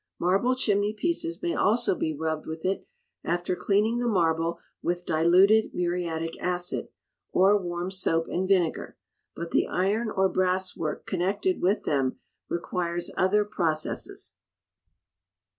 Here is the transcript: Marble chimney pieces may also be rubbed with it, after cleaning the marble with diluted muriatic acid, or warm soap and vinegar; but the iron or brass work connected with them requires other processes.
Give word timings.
Marble 0.17 0.55
chimney 0.55 0.93
pieces 0.95 1.43
may 1.43 1.53
also 1.53 1.93
be 1.93 2.11
rubbed 2.11 2.47
with 2.47 2.65
it, 2.65 2.87
after 3.23 3.55
cleaning 3.55 3.99
the 3.99 4.07
marble 4.07 4.57
with 4.81 5.05
diluted 5.05 5.75
muriatic 5.75 6.33
acid, 6.41 6.87
or 7.31 7.61
warm 7.61 7.91
soap 7.91 8.25
and 8.27 8.47
vinegar; 8.47 8.97
but 9.35 9.51
the 9.51 9.67
iron 9.67 10.09
or 10.09 10.27
brass 10.27 10.75
work 10.75 11.05
connected 11.05 11.61
with 11.61 11.83
them 11.83 12.17
requires 12.49 13.11
other 13.15 13.45
processes. 13.45 14.33